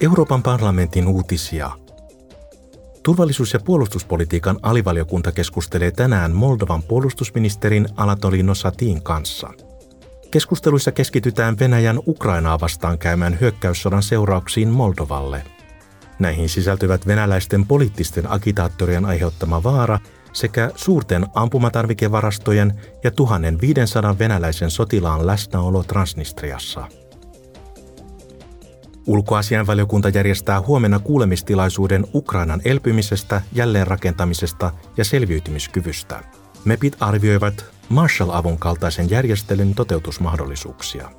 [0.00, 1.70] Euroopan parlamentin uutisia.
[3.02, 9.50] Turvallisuus- ja puolustuspolitiikan alivaliokunta keskustelee tänään Moldovan puolustusministerin Anatolino Satin kanssa.
[10.30, 15.42] Keskusteluissa keskitytään Venäjän Ukrainaa vastaan käymään hyökkäyssodan seurauksiin Moldovalle.
[16.18, 19.98] Näihin sisältyvät venäläisten poliittisten agitaattorien aiheuttama vaara
[20.32, 26.86] sekä suurten ampumatarvikevarastojen ja 1500 venäläisen sotilaan läsnäolo Transnistriassa–
[29.06, 36.22] Ulkoasianvaliokunta järjestää huomenna kuulemistilaisuuden Ukrainan elpymisestä, jälleenrakentamisesta ja selviytymiskyvystä.
[36.64, 41.10] MEPit arvioivat Marshall-avun kaltaisen järjestelyn toteutusmahdollisuuksia.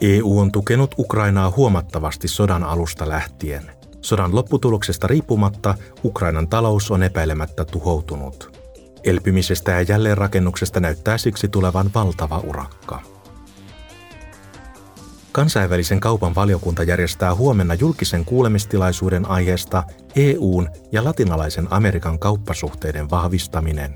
[0.00, 3.70] EU on tukenut Ukrainaa huomattavasti sodan alusta lähtien.
[4.00, 5.74] Sodan lopputuloksesta riippumatta
[6.04, 8.58] Ukrainan talous on epäilemättä tuhoutunut.
[9.04, 13.17] Elpymisestä ja jälleenrakennuksesta näyttää siksi tulevan valtava urakka.
[15.32, 19.84] Kansainvälisen kaupan valiokunta järjestää huomenna julkisen kuulemistilaisuuden aiheesta
[20.16, 23.94] EUn ja latinalaisen Amerikan kauppasuhteiden vahvistaminen.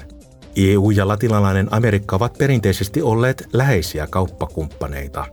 [0.56, 5.27] EU ja latinalainen Amerikka ovat perinteisesti olleet läheisiä kauppakumppaneita.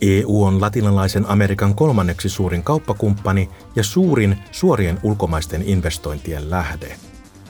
[0.00, 6.96] EU on latinalaisen Amerikan kolmanneksi suurin kauppakumppani ja suurin suorien ulkomaisten investointien lähde.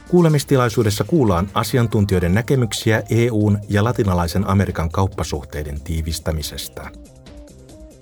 [0.08, 6.91] Kuulemistilaisuudessa kuullaan asiantuntijoiden näkemyksiä EUn ja latinalaisen Amerikan kauppasuhteiden tiivistämisestä.